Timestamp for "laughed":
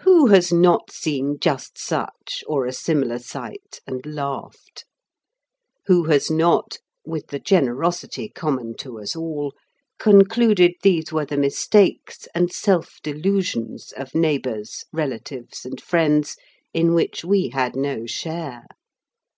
4.06-4.86